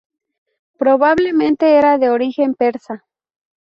Probablemente 0.79 1.75
era 1.75 1.99
de 1.99 2.09
origen 2.09 2.55
persa. 2.55 3.05